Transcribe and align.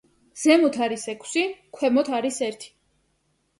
ზემოთ 0.43 0.79
არის 0.85 1.03
ექვსი, 1.13 1.45
ქვემოთ 1.77 2.11
არის 2.23 2.43
ერთი. 2.51 2.75